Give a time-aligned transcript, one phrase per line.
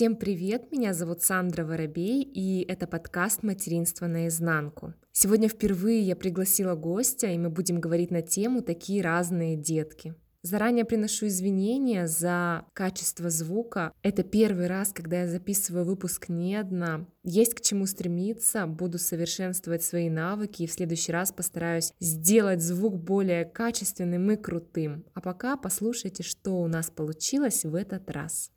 [0.00, 4.94] Всем привет, меня зовут Сандра Воробей, и это подкаст «Материнство наизнанку».
[5.12, 10.14] Сегодня впервые я пригласила гостя, и мы будем говорить на тему «Такие разные детки».
[10.42, 13.92] Заранее приношу извинения за качество звука.
[14.02, 17.06] Это первый раз, когда я записываю выпуск не одна.
[17.22, 22.96] Есть к чему стремиться, буду совершенствовать свои навыки и в следующий раз постараюсь сделать звук
[22.96, 25.04] более качественным и крутым.
[25.12, 28.50] А пока послушайте, что у нас получилось в этот раз.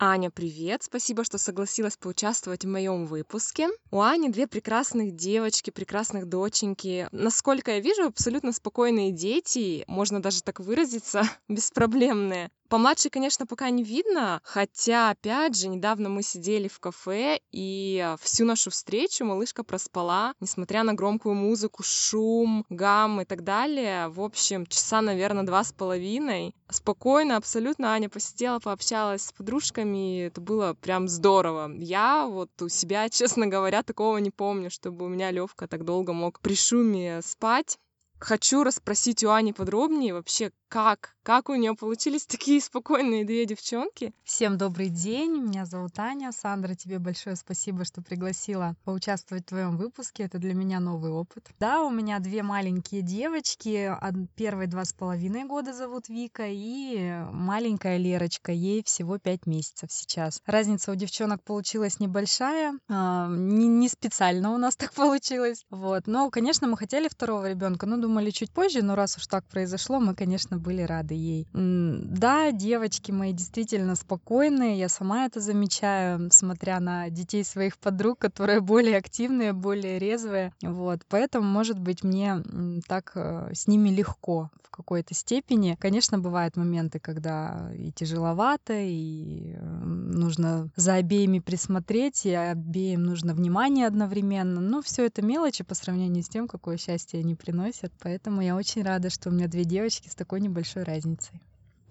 [0.00, 0.84] Аня, привет!
[0.84, 3.68] Спасибо, что согласилась поучаствовать в моем выпуске.
[3.90, 7.08] У Ани две прекрасных девочки, прекрасных доченьки.
[7.10, 12.52] Насколько я вижу, абсолютно спокойные дети, можно даже так выразиться, беспроблемные.
[12.68, 18.44] Помладше, конечно, пока не видно, хотя, опять же, недавно мы сидели в кафе, и всю
[18.44, 24.08] нашу встречу малышка проспала, несмотря на громкую музыку, шум, гам и так далее.
[24.08, 26.54] В общем, часа, наверное, два с половиной.
[26.68, 31.72] Спокойно, абсолютно Аня посидела, пообщалась с подружками, это было прям здорово.
[31.78, 36.12] Я вот у себя, честно говоря, такого не помню, чтобы у меня Левка так долго
[36.12, 37.78] мог при шуме спать.
[38.20, 44.12] Хочу расспросить у Ани подробнее вообще, как, как у нее получились такие спокойные две девчонки.
[44.24, 46.32] Всем добрый день, меня зовут Аня.
[46.32, 50.24] Сандра, тебе большое спасибо, что пригласила поучаствовать в твоем выпуске.
[50.24, 51.48] Это для меня новый опыт.
[51.58, 53.94] Да, у меня две маленькие девочки.
[54.34, 58.52] Первой два с половиной года зовут Вика и маленькая Лерочка.
[58.52, 60.42] Ей всего пять месяцев сейчас.
[60.44, 62.78] Разница у девчонок получилась небольшая.
[62.88, 65.64] А, не, не специально у нас так получилось.
[65.70, 66.06] Вот.
[66.06, 68.82] Но, конечно, мы хотели второго ребенка, но думали чуть позже.
[68.82, 71.46] Но раз уж так произошло, мы, конечно, были рады ей.
[71.52, 78.60] Да, девочки мои действительно спокойные, я сама это замечаю, смотря на детей своих подруг, которые
[78.72, 80.52] более активные, более резвые.
[80.62, 82.42] Вот, поэтому, может быть, мне
[82.86, 85.76] так э, с ними легко в какой-то степени.
[85.78, 93.34] Конечно, бывают моменты, когда и тяжеловато, и э, нужно за обеими присмотреть, и обеим нужно
[93.34, 94.60] внимание одновременно.
[94.60, 97.92] Но все это мелочи по сравнению с тем, какое счастье они приносят.
[98.00, 101.40] Поэтому я очень рада, что у меня две девочки с такой небольшой разницей.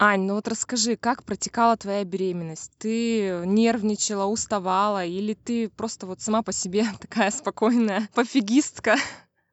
[0.00, 2.72] Ань, ну вот расскажи, как протекала твоя беременность?
[2.78, 8.96] Ты нервничала, уставала, или ты просто вот сама по себе такая спокойная пофигистка?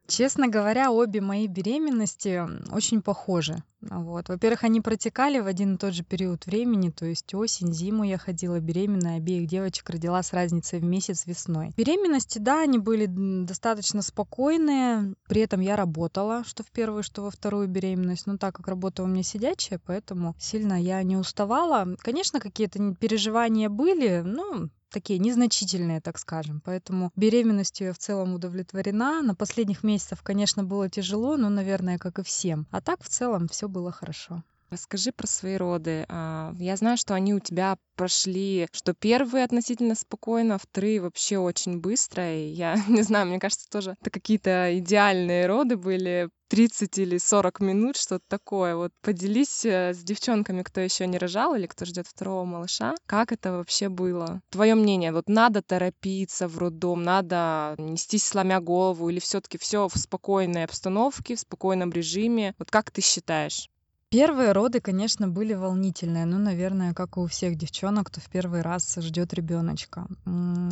[0.06, 3.62] Честно говоря, обе мои беременности очень похожи.
[3.80, 4.28] Вот.
[4.28, 8.18] Во-первых, они протекали в один и тот же период времени, то есть осень, зиму я
[8.18, 11.72] ходила беременная, обеих девочек родила с разницей в месяц весной.
[11.76, 17.30] Беременности, да, они были достаточно спокойные, при этом я работала, что в первую, что во
[17.30, 21.86] вторую беременность, но так как работа у меня сидячая, поэтому сильно я не уставала.
[21.98, 26.60] Конечно, какие-то переживания были, ну, такие незначительные, так скажем.
[26.64, 29.22] Поэтому беременностью я в целом удовлетворена.
[29.22, 32.66] На последних месяцах, конечно, было тяжело, но, наверное, как и всем.
[32.70, 34.42] А так в целом все было хорошо.
[34.70, 36.06] Расскажи про свои роды.
[36.08, 41.80] А, я знаю, что они у тебя прошли, что первые относительно спокойно, вторые вообще очень
[41.80, 42.34] быстро.
[42.34, 46.28] И я не знаю, мне кажется, тоже это какие-то идеальные роды были.
[46.48, 48.76] 30 или 40 минут, что-то такое.
[48.76, 53.32] Вот поделись э, с девчонками, кто еще не рожал или кто ждет второго малыша, как
[53.32, 54.40] это вообще было?
[54.50, 59.98] Твое мнение, вот надо торопиться в роддом, надо нестись сломя голову или все-таки все в
[59.98, 62.54] спокойной обстановке, в спокойном режиме?
[62.58, 63.68] Вот как ты считаешь?
[64.08, 66.26] Первые роды, конечно, были волнительные.
[66.26, 70.06] Ну, наверное, как и у всех девчонок, кто в первый раз ждет ребеночка.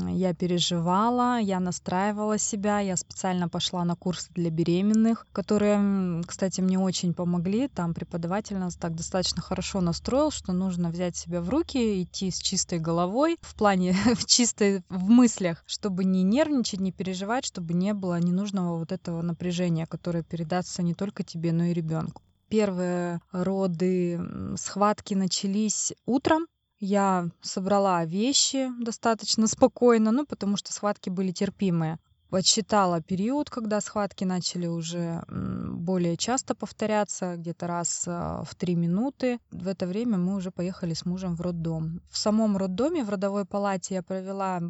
[0.09, 6.79] Я переживала, я настраивала себя, я специально пошла на курсы для беременных, которые, кстати, мне
[6.79, 7.67] очень помогли.
[7.67, 12.39] Там преподаватель нас так достаточно хорошо настроил, что нужно взять себя в руки, идти с
[12.39, 17.95] чистой головой, в плане в чистой в мыслях, чтобы не нервничать, не переживать, чтобы не
[17.95, 22.23] было ненужного вот этого напряжения, которое передастся не только тебе, но и ребенку
[22.55, 24.21] первые роды,
[24.57, 26.47] схватки начались утром.
[26.79, 31.99] Я собрала вещи достаточно спокойно, ну, потому что схватки были терпимые
[32.31, 39.39] подсчитала период, когда схватки начали уже более часто повторяться, где-то раз а, в три минуты.
[39.51, 42.01] В это время мы уже поехали с мужем в роддом.
[42.11, 44.61] В самом роддоме, в родовой палате я провела,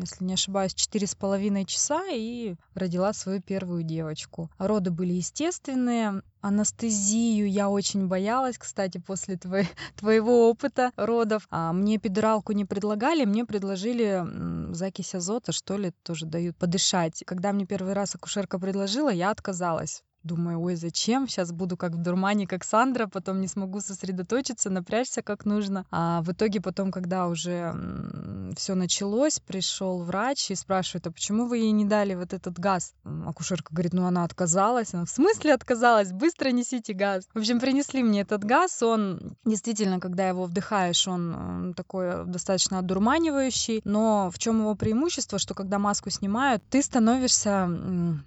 [0.00, 4.50] если не ошибаюсь, четыре с половиной часа и родила свою первую девочку.
[4.58, 6.22] Роды были естественные.
[6.42, 11.46] Анестезию я очень боялась, кстати, после твоей, твоего опыта родов.
[11.50, 14.24] А мне эпидуралку не предлагали, мне предложили
[14.74, 16.99] закись азота, что ли, тоже дают подышать.
[17.26, 20.04] Когда мне первый раз акушерка предложила, я отказалась.
[20.22, 21.26] Думаю, ой, зачем?
[21.26, 25.86] Сейчас буду как в дурмане, как Сандра, потом не смогу сосредоточиться, напрячься как нужно.
[25.90, 27.74] А в итоге потом, когда уже
[28.56, 32.92] все началось, пришел врач и спрашивает, а почему вы ей не дали вот этот газ?
[33.26, 34.92] Акушерка говорит, ну она отказалась.
[34.92, 36.12] Она, в смысле отказалась?
[36.12, 37.26] Быстро несите газ.
[37.32, 38.82] В общем, принесли мне этот газ.
[38.82, 43.80] Он действительно, когда его вдыхаешь, он такой достаточно одурманивающий.
[43.84, 47.70] Но в чем его преимущество, что когда маску снимают, ты становишься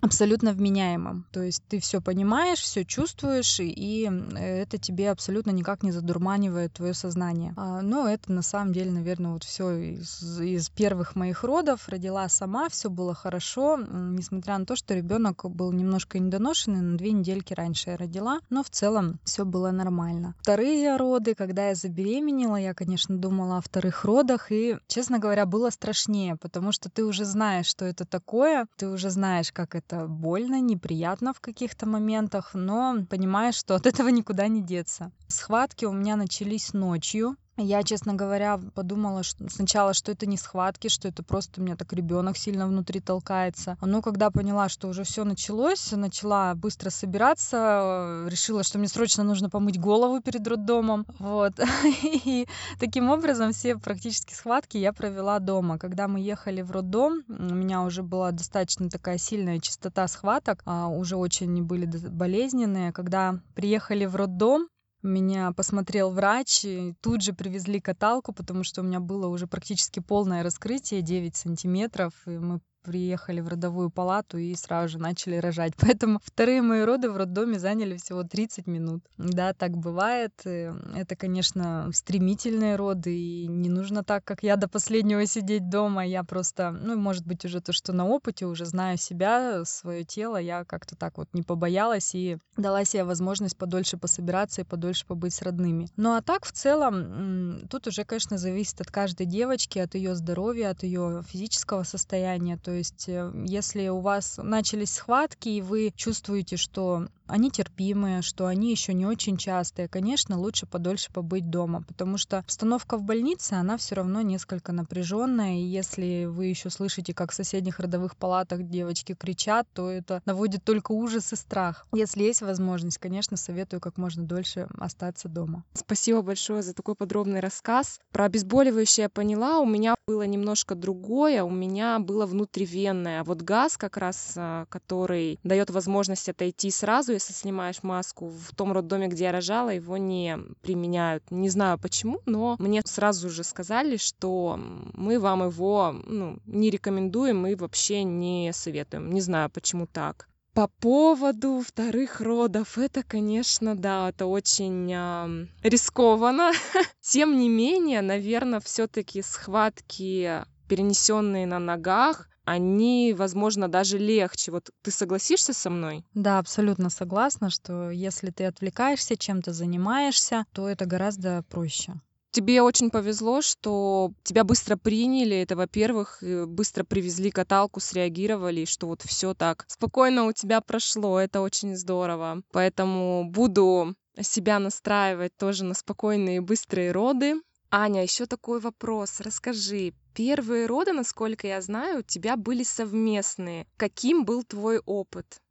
[0.02, 1.28] абсолютно вменяемым.
[1.32, 6.94] То есть ты все понимаешь, все чувствуешь, и это тебе абсолютно никак не задурманивает твое
[6.94, 7.54] сознание.
[7.58, 11.88] А, но это на самом деле, наверное, вот все из, из первых моих родов.
[11.90, 17.12] Родила сама, все было хорошо, несмотря на то, что ребенок был немножко недоношенный, на две
[17.12, 20.36] недельки раньше я родила, но в целом все было нормально.
[20.42, 25.70] Вторые роды, когда я забеременела, я, конечно, думала о вторых родах, и, честно говоря, было
[25.70, 30.62] страшнее, потому что ты уже знаешь, что это такое, ты уже знаешь, как это больно,
[30.62, 35.12] неприятно в каких каких-то моментах, но понимаешь, что от этого никуда не деться.
[35.28, 37.36] Схватки у меня начались ночью.
[37.58, 41.76] Я, честно говоря, подумала что сначала, что это не схватки, что это просто у меня
[41.76, 43.78] так ребенок сильно внутри толкается.
[43.82, 49.52] Но когда поняла, что уже все началось, начала быстро собираться, решила, что мне срочно нужно
[49.52, 51.06] помыть голову перед роддомом.
[51.20, 51.54] Вот.
[52.04, 52.48] И
[52.80, 55.78] таким образом все практически схватки я провела дома.
[55.78, 60.88] Когда мы ехали в роддом, у меня уже была достаточно такая сильная частота схваток, а,
[60.88, 62.92] уже очень были болезненные.
[62.92, 64.68] Когда приехали в роддом,
[65.04, 70.00] меня посмотрел врач, и тут же привезли каталку, потому что у меня было уже практически
[70.00, 75.74] полное раскрытие, 9 сантиметров, и мы приехали в родовую палату и сразу же начали рожать.
[75.80, 79.04] Поэтому вторые мои роды в роддоме заняли всего 30 минут.
[79.18, 80.34] Да, так бывает.
[80.46, 86.06] Э, это, конечно, стремительные роды, и не нужно так, как я, до последнего сидеть дома.
[86.06, 90.38] Я просто, ну, может быть, уже то, что на опыте, уже знаю себя, свое тело,
[90.38, 95.34] я как-то так вот не побоялась и дала себе возможность подольше пособираться и подольше побыть
[95.34, 95.88] с родными.
[95.96, 100.72] Ну, а так, в целом, тут уже, конечно, зависит от каждой девочки, от ее здоровья,
[100.72, 102.58] от ее физического состояния.
[102.58, 108.48] То есть, э, если у вас начались схватки, и вы чувствуете, что они терпимые, что
[108.48, 109.88] они еще не очень частые.
[109.88, 115.56] Конечно, лучше подольше побыть дома, потому что обстановка в больнице, она все равно несколько напряженная,
[115.56, 120.64] и если вы еще слышите, как в соседних родовых палатах девочки кричат, то это наводит
[120.64, 121.88] только ужас и страх.
[121.94, 125.64] Если есть возможность, конечно, советую как можно дольше остаться дома.
[125.74, 128.00] Спасибо большое за такой подробный рассказ.
[128.12, 132.26] Про обезболивающее я поняла, у меня было немножко другое, у меня было
[132.64, 133.22] внутривенное.
[133.22, 138.56] А вот газ как раз, а, который дает возможность отойти сразу, если снимаешь маску, в
[138.56, 141.24] том роддоме, где я рожала, его не применяют.
[141.32, 144.60] Не знаю почему, но мне сразу же сказали, что
[144.94, 149.12] мы вам его ну, не рекомендуем и вообще не советуем.
[149.12, 150.28] Не знаю, почему так.
[150.54, 156.52] По поводу вторых родов, это, конечно, да, это очень э, рискованно.
[157.02, 164.52] Тем не менее, наверное, все-таки схватки, перенесенные на ногах, они, возможно, даже легче.
[164.52, 166.04] Вот ты согласишься со мной?
[166.14, 171.94] Да, абсолютно согласна, что если ты отвлекаешься, чем-то занимаешься, то это гораздо проще.
[172.32, 175.38] Тебе очень повезло, что тебя быстро приняли.
[175.38, 181.20] Это, во-первых, быстро привезли каталку, среагировали, что вот все так спокойно у тебя прошло.
[181.20, 182.42] Это очень здорово.
[182.52, 187.36] Поэтому буду себя настраивать тоже на спокойные и быстрые роды.
[187.76, 189.20] Аня, еще такой вопрос.
[189.20, 193.66] Расскажи, первые роды, насколько я знаю, у тебя были совместные.
[193.78, 195.42] Каким был твой опыт?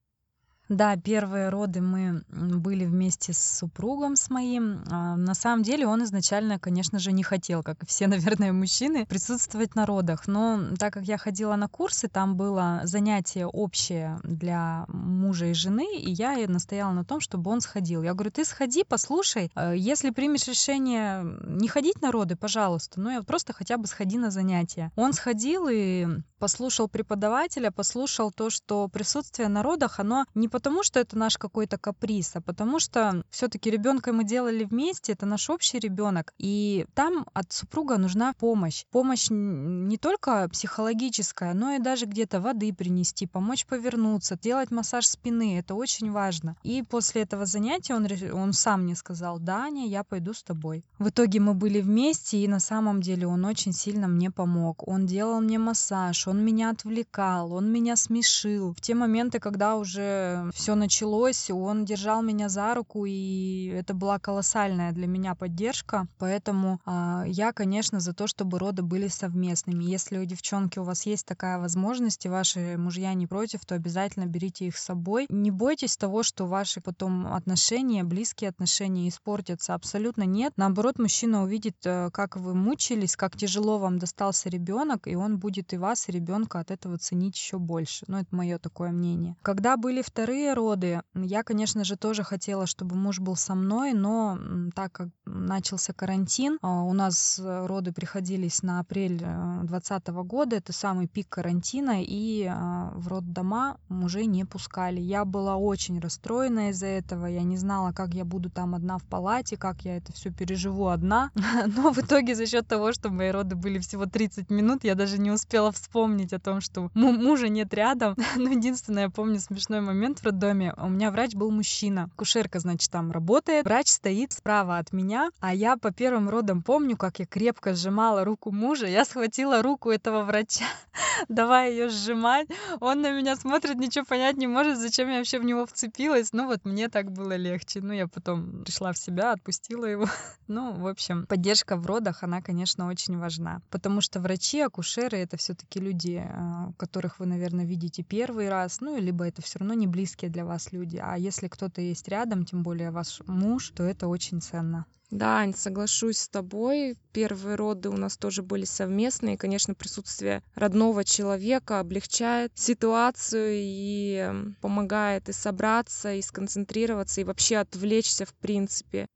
[0.72, 4.82] Да, первые роды мы были вместе с супругом с моим.
[4.90, 9.04] А, на самом деле он изначально, конечно же, не хотел, как и все, наверное, мужчины,
[9.04, 10.26] присутствовать на родах.
[10.26, 15.94] Но так как я ходила на курсы, там было занятие общее для мужа и жены,
[15.94, 18.02] и я настояла на том, чтобы он сходил.
[18.02, 23.10] Я говорю, ты сходи, послушай, а, если примешь решение не ходить на роды, пожалуйста, ну
[23.10, 24.90] я просто хотя бы сходи на занятия.
[24.96, 26.06] Он сходил и
[26.42, 31.78] послушал преподавателя, послушал то, что присутствие на родах, оно не потому, что это наш какой-то
[31.78, 36.34] каприз, а потому что все-таки ребенка мы делали вместе, это наш общий ребенок.
[36.38, 38.87] И там от супруга нужна помощь.
[38.90, 45.61] Помощь не только психологическая, но и даже где-то воды принести, помочь повернуться, делать массаж спины.
[45.61, 46.56] Это очень важно.
[46.64, 50.84] И после этого занятия он, он сам мне сказал, Даня, я пойду с тобой.
[50.99, 54.88] В итоге мы были вместе, и на самом деле он очень сильно мне помог.
[54.88, 58.72] Он делал мне массаж, он меня отвлекал, он меня смешил.
[58.72, 64.18] В те моменты, когда уже все началось, он держал меня за руку, и это была
[64.18, 66.06] колоссальная для меня поддержка.
[66.18, 69.84] Поэтому э, я, конечно, за то, чтобы роды были совместными.
[69.84, 74.24] Если у девчонки у вас есть такая возможность, и ваши мужья не против, то обязательно
[74.24, 75.26] берите их с собой.
[75.28, 79.74] Не бойтесь того, что ваши потом отношения, близкие отношения испортятся.
[79.74, 80.54] Абсолютно нет.
[80.56, 85.74] Наоборот, мужчина увидит, э, как вы мучились, как тяжело вам достался ребенок, и он будет
[85.74, 86.21] и вас, и ребенка
[86.60, 88.04] от этого ценить еще больше.
[88.08, 89.36] Ну, это мое такое мнение.
[89.42, 94.38] Когда были вторые роды, я, конечно же, тоже хотела, чтобы муж был со мной, но
[94.74, 100.56] так как начался карантин, а, у нас э, роды приходились на апрель 2020 э, года,
[100.56, 105.00] это самый пик карантина, и а, в роддома мужей не пускали.
[105.00, 109.04] Я была очень расстроена из-за этого, я не знала, как я буду там одна в
[109.04, 111.30] палате, как я это все переживу одна,
[111.76, 115.18] но в итоге за счет того, что мои роды были всего 30 минут, я даже
[115.18, 118.16] не успела вспомнить о том, что мужа нет рядом.
[118.37, 120.75] Но единственное, я помню смешной момент в роддоме.
[120.76, 122.11] У меня врач был мужчина.
[122.16, 123.64] Кушерка, значит, там работает.
[123.64, 128.25] Врач стоит справа от меня, а я по первым родам помню, как я крепко сжимала
[128.25, 128.87] руку мужа.
[128.87, 130.66] Я схватила руку этого врача,
[131.28, 132.49] давай ее сжимать.
[132.81, 136.33] Он на меня смотрит, ничего понять не может, зачем я вообще в него вцепилась.
[136.33, 137.81] Ну вот мне так было легче.
[137.81, 140.07] Ну я потом пришла в себя, отпустила его.
[140.49, 143.62] Ну, в общем, поддержка в родах, она, конечно, очень важна.
[143.71, 148.80] Потому что врачи, акушеры— это все таки люди, а, которых вы, наверное, видите первый раз.
[148.80, 151.00] Ну, либо это все равно не близкие для вас люди.
[151.02, 154.87] А если кто-то есть рядом, тем более ваш муж, то это очень ценно.
[155.12, 156.97] Да, Ань, соглашусь с тобой.
[157.12, 159.37] Первые роды у нас тоже были совместные.
[159.37, 164.32] Конечно, присутствие родного человека облегчает ситуацию и
[164.62, 169.06] помогает и собраться, и сконцентрироваться, и вообще отвлечься в принципе.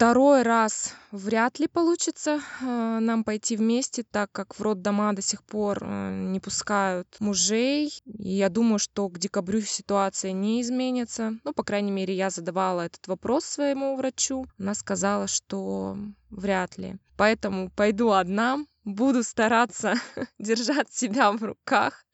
[0.00, 2.64] Второй раз вряд ли получится э,
[3.00, 7.92] нам пойти вместе, так как в роддома до сих пор э, не пускают мужей.
[8.06, 11.34] И я думаю, что к декабрю ситуация не изменится.
[11.44, 14.46] Ну, по крайней мере, я задавала этот вопрос своему врачу.
[14.58, 15.98] Она сказала, что
[16.30, 16.96] вряд ли.
[17.16, 19.94] Поэтому пойду одна, буду стараться
[20.38, 22.04] держать себя в руках.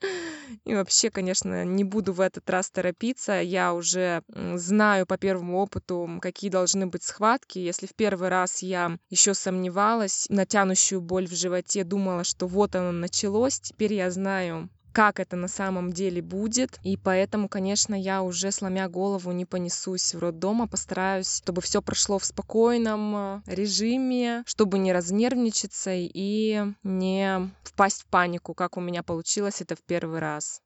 [0.64, 3.40] И вообще, конечно, не буду в этот раз торопиться.
[3.40, 4.22] Я уже
[4.54, 7.58] знаю по первому опыту, какие должны быть схватки.
[7.58, 12.74] Если в первый раз я еще сомневалась, на тянущую боль в животе думала, что вот
[12.74, 16.80] оно началось, теперь я знаю, как это на самом деле будет.
[16.82, 21.82] И поэтому, конечно, я уже, сломя голову, не понесусь в роддом, а постараюсь, чтобы все
[21.82, 28.80] прошло в спокойном э, режиме, чтобы не разнервничаться и не впасть в панику, как у
[28.80, 30.62] меня получилось это в первый раз.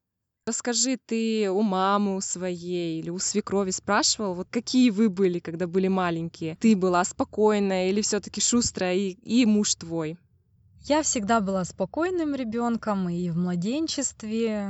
[0.46, 5.88] Расскажи, ты у мамы своей или у свекрови спрашивал, вот какие вы были, когда были
[5.88, 6.54] маленькие?
[6.60, 10.18] Ты была спокойная или все-таки шустрая и, и муж твой?
[10.84, 14.66] Я всегда была спокойным ребенком и в младенчестве,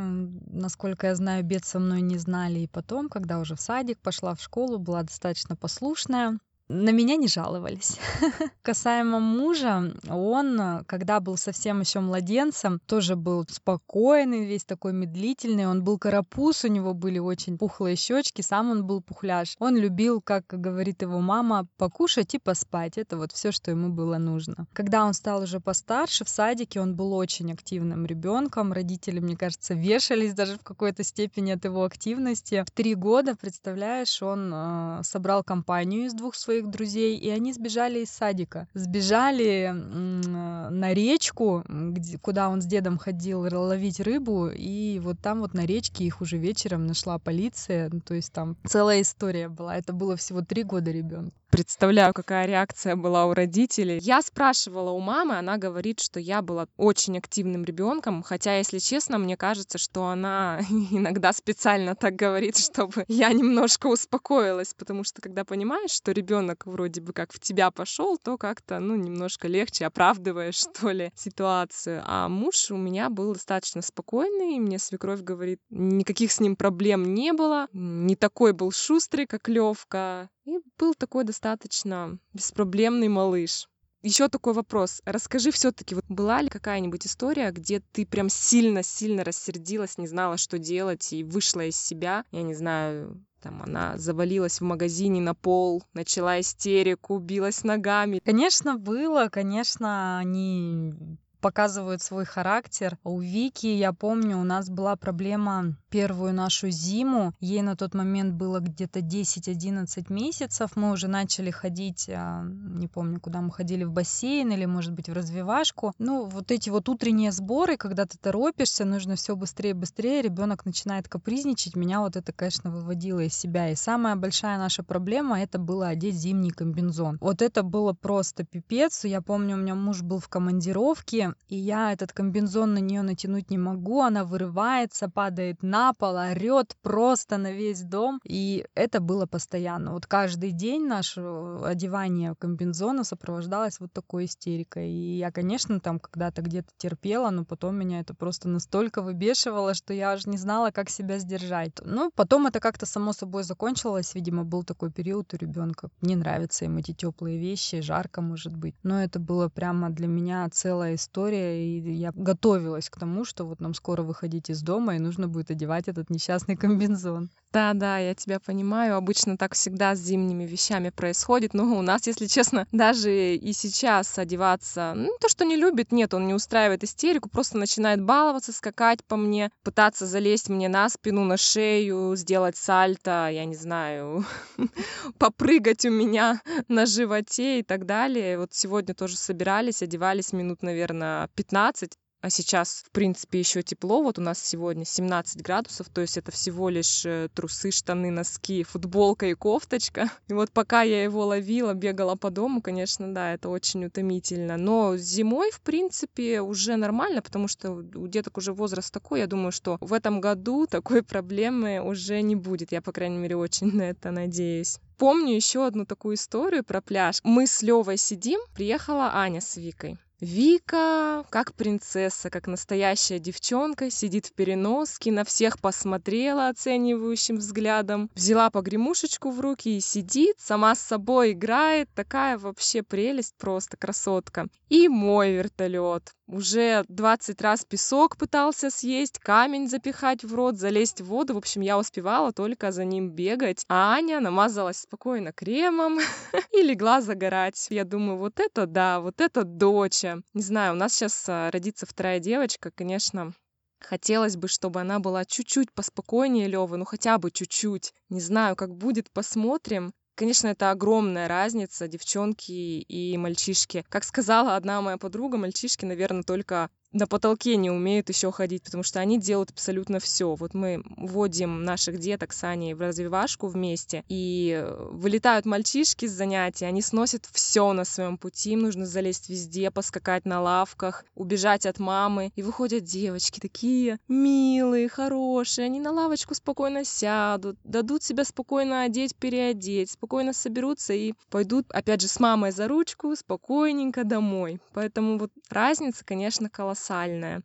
[0.47, 2.61] насколько я знаю, бед со мной не знали.
[2.61, 6.41] И потом, когда уже в садик пошла в школу, была достаточно послушная
[6.71, 7.99] на меня не жаловались.
[8.63, 15.67] Касаемо мужа, он, когда был совсем еще младенцем, тоже был спокойный, весь такой медлительный.
[15.67, 19.57] Он был карапуз, у него были очень пухлые щечки, сам он был пухляж.
[19.59, 22.99] Он любил, как говорит его мама, покушать и поспать.
[22.99, 24.67] Это вот все, что ему было нужно.
[24.73, 28.73] Когда он стал уже постарше, в садике он был очень активным ребенком.
[28.73, 32.63] Родители, мне кажется, вешались даже в какой-то степени от его активности.
[32.65, 37.53] В три года, представляешь, он э, собрал компанию из двух своих своих друзей, и они
[37.53, 38.69] сбежали из садика.
[38.75, 45.55] Сбежали на речку, где, куда он с дедом ходил ловить рыбу, и вот там вот
[45.55, 49.77] на речке их уже вечером нашла полиция, ну, то есть там целая история была.
[49.77, 53.99] Это было всего три года ребенку представляю, какая реакция была у родителей.
[54.01, 59.19] Я спрашивала у мамы, она говорит, что я была очень активным ребенком, хотя, если честно,
[59.19, 65.45] мне кажется, что она иногда специально так говорит, чтобы я немножко успокоилась, потому что когда
[65.45, 70.57] понимаешь, что ребенок вроде бы как в тебя пошел, то как-то, ну, немножко легче оправдываешь,
[70.57, 72.03] что ли, ситуацию.
[72.07, 77.15] А муж у меня был достаточно спокойный, и мне свекровь говорит, никаких с ним проблем
[77.15, 83.69] не было, не такой был шустрый, как Левка, и был такой достаточно беспроблемный малыш.
[84.03, 85.03] Еще такой вопрос.
[85.05, 90.59] Расскажи все-таки, вот была ли какая-нибудь история, где ты прям сильно-сильно рассердилась, не знала, что
[90.59, 92.25] делать, и вышла из себя?
[92.31, 98.21] Я не знаю, там она завалилась в магазине на пол, начала истерику, билась ногами.
[98.25, 100.95] Конечно, было, конечно, они
[101.41, 102.99] показывают свой характер.
[103.05, 107.35] У Вики, я помню, у нас была проблема первую нашу зиму.
[107.41, 110.71] Ей на тот момент было где-то 10-11 месяцев.
[110.77, 115.09] Мы уже начали ходить, а, не помню, куда мы ходили, в бассейн или, может быть,
[115.09, 115.93] в развивашку.
[115.99, 121.09] Ну, вот эти вот утренние сборы, когда ты торопишься, нужно все быстрее, быстрее, ребенок начинает
[121.09, 121.77] капризничать.
[121.77, 123.71] Меня вот это, конечно, выводило из себя.
[123.71, 127.19] И самая большая наша проблема это было одеть зимний комбинзон.
[127.21, 129.05] Вот это было просто пипец.
[129.05, 133.51] Я помню, у меня муж был в командировке, и я этот комбинзон на нее натянуть
[133.51, 134.03] не могу.
[134.03, 138.21] Она вырывается, падает на пол, орет просто на весь дом.
[138.25, 139.93] И это было постоянно.
[139.93, 141.21] Вот каждый день наше
[141.65, 144.91] одевание комбинзона сопровождалось вот такой истерикой.
[144.91, 149.93] И я, конечно, там когда-то где-то терпела, но потом меня это просто настолько выбешивало, что
[149.93, 151.73] я аж не знала, как себя сдержать.
[151.83, 154.15] Ну, потом это как-то само собой закончилось.
[154.15, 155.91] Видимо, был такой период у ребенка.
[156.01, 158.75] Не нравятся им эти теплые вещи, жарко, может быть.
[158.83, 163.61] Но это было прямо для меня целая история, и я готовилась к тому, что вот
[163.61, 167.31] нам скоро выходить из дома, и нужно будет одевать этот несчастный комбинзон.
[167.53, 168.97] Да, да, я тебя понимаю.
[168.97, 171.53] Обычно так всегда с зимними вещами происходит.
[171.53, 176.15] Но у нас, если честно, даже и сейчас одеваться, ну, то, что не любит, нет,
[176.15, 181.25] он не устраивает истерику, просто начинает баловаться, скакать по мне, пытаться залезть мне на спину,
[181.25, 184.25] на шею, сделать сальто, я не знаю,
[185.19, 188.39] попрыгать у меня на животе и так далее.
[188.39, 194.03] Вот сегодня тоже собирались, одевались минут, наверное, 15 а сейчас, в принципе, еще тепло.
[194.03, 198.63] Вот у нас сегодня 17 градусов, то есть это всего лишь э, трусы, штаны, носки,
[198.63, 200.11] футболка и кофточка.
[200.29, 204.59] И вот пока я его ловила, бегала по дому, конечно, да, это очень утомительно.
[204.59, 209.51] Но зимой, в принципе, уже нормально, потому что у деток уже возраст такой, я думаю,
[209.51, 212.71] что в этом году такой проблемы уже не будет.
[212.71, 214.79] Я, по крайней мере, очень на это надеюсь.
[214.99, 217.21] Помню еще одну такую историю про пляж.
[217.25, 219.99] Мы с Левой сидим, приехала Аня с Викой.
[220.21, 228.51] Вика, как принцесса, как настоящая девчонка, сидит в переноске, на всех посмотрела оценивающим взглядом, взяла
[228.51, 234.49] погремушечку в руки и сидит, сама с собой играет, такая вообще прелесть просто, красотка.
[234.69, 236.13] И мой вертолет.
[236.31, 241.35] Уже 20 раз песок пытался съесть, камень запихать в рот, залезть в воду.
[241.35, 243.65] В общем, я успевала только за ним бегать.
[243.69, 245.99] А Аня намазалась спокойно кремом
[246.53, 247.67] и легла загорать.
[247.71, 250.10] Я думаю, вот это да, вот это доча.
[250.35, 253.35] Не знаю, у нас сейчас а, родится вторая девочка, конечно,
[253.81, 257.95] Хотелось бы, чтобы она была чуть-чуть поспокойнее Лёвы, ну хотя бы чуть-чуть.
[258.11, 259.95] Не знаю, как будет, посмотрим.
[260.17, 263.87] Конечно, это огромная разница, девчонки и мальчишки.
[263.89, 268.83] Как сказала одна моя подруга, мальчишки, наверное, только на потолке не умеют еще ходить, потому
[268.83, 270.35] что они делают абсолютно все.
[270.35, 276.65] Вот мы вводим наших деток с Аней в развивашку вместе, и вылетают мальчишки с занятий,
[276.65, 281.79] они сносят все на своем пути, им нужно залезть везде, поскакать на лавках, убежать от
[281.79, 288.83] мамы, и выходят девочки такие милые, хорошие, они на лавочку спокойно сядут, дадут себя спокойно
[288.83, 294.61] одеть, переодеть, спокойно соберутся и пойдут, опять же, с мамой за ручку спокойненько домой.
[294.73, 297.43] Поэтому вот разница, конечно, колоссальная колоссальная.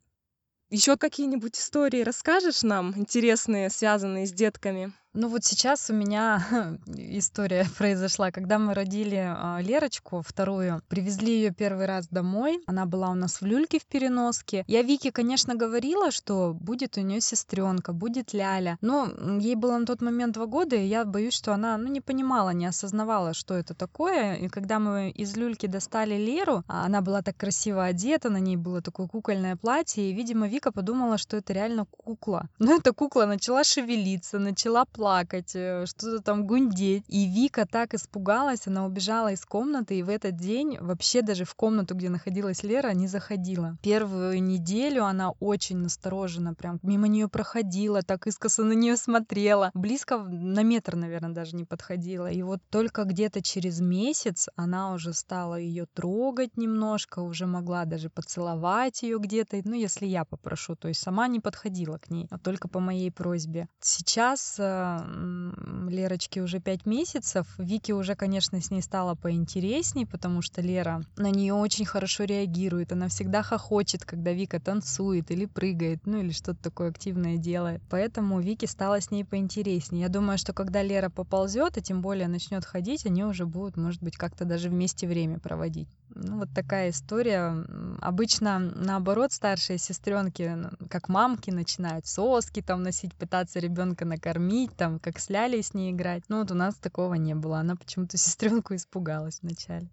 [0.69, 4.93] Еще какие-нибудь истории расскажешь нам, интересные, связанные с детками?
[5.17, 6.45] Ну вот сейчас у меня
[6.87, 13.09] история произошла, когда мы родили а, Лерочку вторую, привезли ее первый раз домой, она была
[13.11, 14.65] у нас в люльке в переноске.
[14.67, 19.07] Я Вике, конечно, говорила, что будет у нее сестренка, будет Ляля, но
[19.39, 22.49] ей было на тот момент два года, и я боюсь, что она ну, не понимала,
[22.49, 24.35] не осознавала, что это такое.
[24.35, 28.57] И когда мы из люльки достали Леру, а она была так красиво одета, на ней
[28.57, 32.49] было такое кукольное платье, и, видимо, Вика подумала, что это реально кукла.
[32.59, 37.03] Но эта кукла начала шевелиться, начала плакать, плакать, э, что-то там гундеть.
[37.07, 41.53] И Вика так испугалась, она убежала из комнаты, и в этот день вообще даже в
[41.53, 43.77] комнату, где находилась Лера, не заходила.
[43.83, 49.69] Первую неделю она очень насторожена, прям мимо нее проходила, так искоса на нее смотрела.
[49.75, 52.31] Близко на метр, наверное, даже не подходила.
[52.31, 58.09] И вот только где-то через месяц она уже стала ее трогать немножко, уже могла даже
[58.09, 62.39] поцеловать ее где-то, ну, если я попрошу, то есть сама не подходила к ней, а
[62.39, 63.67] только по моей просьбе.
[63.79, 64.59] Сейчас
[65.03, 67.47] э, Лерочке уже пять месяцев.
[67.57, 72.91] Вике уже, конечно, с ней стало поинтересней, потому что Лера на нее очень хорошо реагирует.
[72.91, 77.81] Она всегда хохочет, когда Вика танцует или прыгает, ну или что-то такое активное делает.
[77.89, 80.03] Поэтому Вике стало с ней поинтереснее.
[80.03, 84.01] Я думаю, что когда Лера поползет, и тем более начнет ходить, они уже будут, может
[84.01, 85.89] быть, как-то даже вместе время проводить.
[86.15, 87.65] Ну, вот такая история.
[88.01, 90.57] Обычно, наоборот, старшие сестренки,
[90.89, 96.23] как мамки, начинают соски там носить, пытаться ребенка накормить, там, как с с ней играть.
[96.29, 97.59] Ну, вот у нас такого не было.
[97.59, 99.89] Она почему-то сестренку испугалась вначале.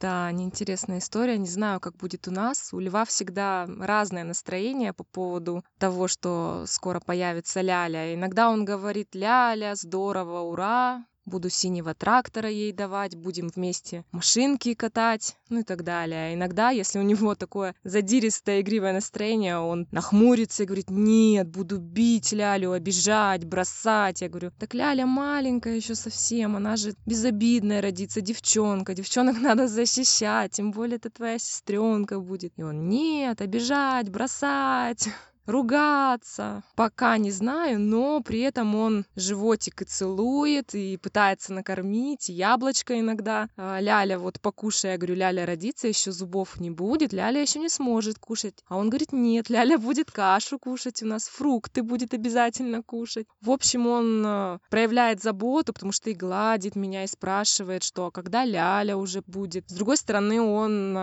[0.00, 1.38] Да, неинтересная история.
[1.38, 2.72] Не знаю, как будет у нас.
[2.72, 8.14] У Льва всегда разное настроение по поводу того, что скоро появится Ляля.
[8.14, 15.36] Иногда он говорит «Ляля, здорово, ура!» Буду синего трактора ей давать, будем вместе машинки катать,
[15.48, 16.30] ну и так далее.
[16.30, 21.78] А иногда, если у него такое задиристое, игривое настроение, он нахмурится и говорит, нет, буду
[21.78, 24.22] бить Лялю, обижать, бросать.
[24.22, 30.52] Я говорю, так Ляля маленькая еще совсем, она же безобидная родится, девчонка, девчонок надо защищать,
[30.52, 32.52] тем более это твоя сестренка будет.
[32.56, 35.08] И он, нет, обижать, бросать
[35.48, 36.62] ругаться.
[36.76, 43.48] Пока не знаю, но при этом он животик и целует, и пытается накормить, яблочко иногда.
[43.56, 47.70] А, Ляля вот покушай, я говорю, Ляля родится, еще зубов не будет, Ляля еще не
[47.70, 48.62] сможет кушать.
[48.68, 53.26] А он говорит, нет, Ляля будет кашу кушать у нас, фрукты будет обязательно кушать.
[53.40, 58.10] В общем, он а, проявляет заботу, потому что и гладит меня, и спрашивает, что а
[58.10, 59.64] когда Ляля уже будет.
[59.68, 60.96] С другой стороны, он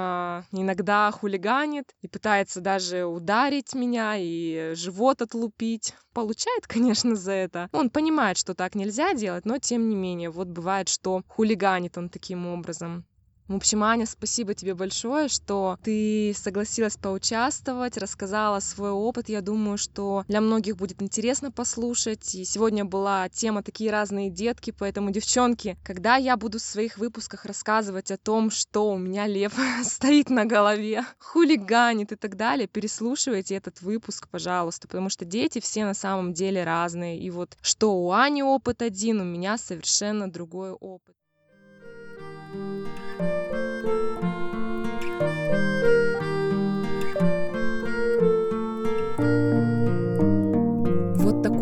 [0.51, 4.35] иногда хулиганит и пытается даже ударить меня и
[4.74, 5.93] живот отлупить.
[6.13, 7.69] Получает, конечно, за это.
[7.71, 12.10] Он понимает, что так нельзя делать, но тем не менее, вот бывает, что хулиганит он
[12.10, 13.06] таким образом.
[13.47, 19.29] В общем, Аня, спасибо тебе большое, что ты согласилась поучаствовать, рассказала свой опыт.
[19.29, 22.34] Я думаю, что для многих будет интересно послушать.
[22.34, 27.45] И сегодня была тема «Такие разные детки», поэтому, девчонки, когда я буду в своих выпусках
[27.45, 29.53] рассказывать о том, что у меня лев
[29.84, 35.86] стоит на голове, хулиганит и так далее, переслушивайте этот выпуск, пожалуйста, потому что дети все
[35.86, 37.19] на самом деле разные.
[37.19, 41.15] И вот что у Ани опыт один, у меня совершенно другой опыт.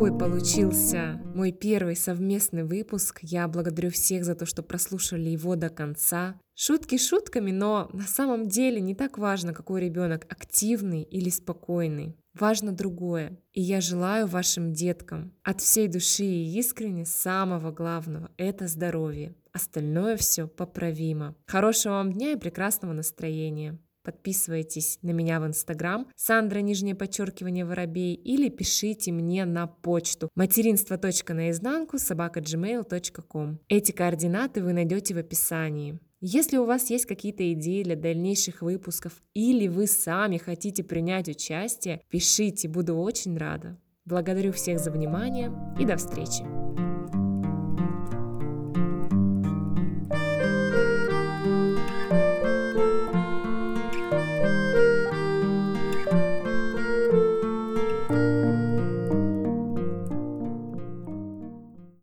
[0.03, 3.19] Такой получился мой первый совместный выпуск.
[3.21, 6.39] Я благодарю всех за то, что прослушали его до конца.
[6.55, 12.17] Шутки шутками, но на самом деле не так важно, какой ребенок, активный или спокойный.
[12.33, 13.39] Важно другое.
[13.53, 19.35] И я желаю вашим деткам от всей души и искренне самого главного— это здоровье.
[19.53, 21.35] Остальное все поправимо.
[21.45, 23.79] Хорошего вам дня и прекрасного настроения.
[24.03, 31.97] Подписывайтесь на меня в Инстаграм, Сандра, нижнее подчеркивание, воробей, или пишите мне на почту материнство.наизнанку
[31.97, 33.59] собака gmail.com.
[33.69, 35.99] Эти координаты вы найдете в описании.
[36.19, 42.01] Если у вас есть какие-то идеи для дальнейших выпусков или вы сами хотите принять участие,
[42.09, 43.77] пишите, буду очень рада.
[44.05, 46.62] Благодарю всех за внимание и до встречи!